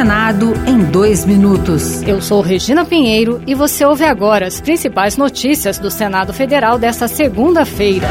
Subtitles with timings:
[0.00, 2.00] Senado em dois minutos.
[2.04, 7.06] Eu sou Regina Pinheiro e você ouve agora as principais notícias do Senado Federal desta
[7.06, 8.08] segunda-feira.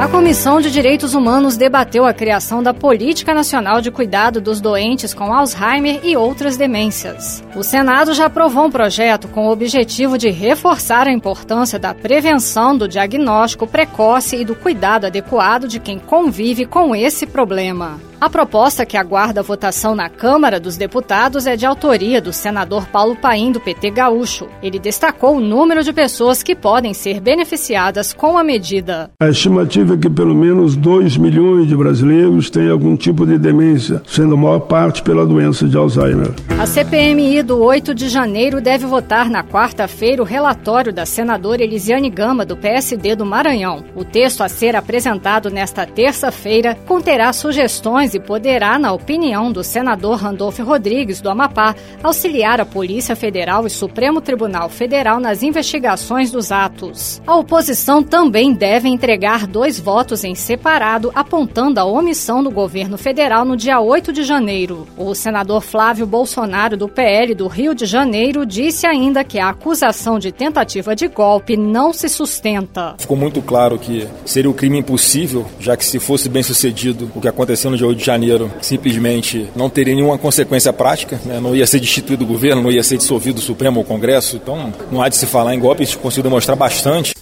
[0.00, 5.12] A Comissão de Direitos Humanos debateu a criação da Política Nacional de Cuidado dos Doentes
[5.12, 7.42] com Alzheimer e outras demências.
[7.56, 12.78] O Senado já aprovou um projeto com o objetivo de reforçar a importância da prevenção,
[12.78, 18.13] do diagnóstico precoce e do cuidado adequado de quem convive com esse problema.
[18.24, 23.14] A proposta que aguarda votação na Câmara dos Deputados é de autoria do senador Paulo
[23.14, 24.48] Paim, do PT Gaúcho.
[24.62, 29.10] Ele destacou o número de pessoas que podem ser beneficiadas com a medida.
[29.20, 34.00] A estimativa é que pelo menos 2 milhões de brasileiros têm algum tipo de demência,
[34.06, 36.32] sendo a maior parte pela doença de Alzheimer.
[36.58, 42.08] A CPMI do 8 de janeiro deve votar na quarta-feira o relatório da senadora Elisiane
[42.08, 43.84] Gama, do PSD do Maranhão.
[43.94, 50.62] O texto a ser apresentado nesta terça-feira conterá sugestões poderá, na opinião do senador Randolfo
[50.62, 57.20] Rodrigues, do Amapá, auxiliar a Polícia Federal e Supremo Tribunal Federal nas investigações dos atos.
[57.26, 63.44] A oposição também deve entregar dois votos em separado, apontando a omissão do governo federal
[63.44, 64.86] no dia 8 de janeiro.
[64.96, 70.18] O senador Flávio Bolsonaro, do PL do Rio de Janeiro, disse ainda que a acusação
[70.18, 72.94] de tentativa de golpe não se sustenta.
[72.98, 77.20] Ficou muito claro que seria o crime impossível, já que se fosse bem sucedido o
[77.20, 81.40] que aconteceu no dia 8 de Janeiro simplesmente não teria nenhuma consequência prática, né?
[81.40, 84.36] não ia ser destituído o governo, não ia ser dissolvido o Supremo ou o Congresso,
[84.36, 87.14] então não há de se falar em golpe, isso conseguiu demonstrar bastante.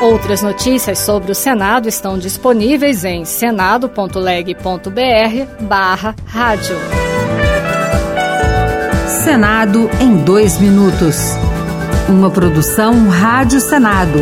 [0.00, 4.64] Outras notícias sobre o Senado estão disponíveis em senado.leg.br
[5.60, 6.76] barra rádio.
[9.22, 11.16] Senado em dois minutos.
[12.08, 14.18] Uma produção Rádio Senado.